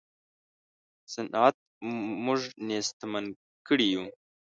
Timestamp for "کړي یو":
3.67-4.05